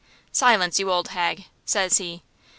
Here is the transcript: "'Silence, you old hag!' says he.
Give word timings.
"'Silence, 0.31 0.79
you 0.79 0.89
old 0.91 1.09
hag!' 1.09 1.45
says 1.63 1.99
he. 1.99 2.23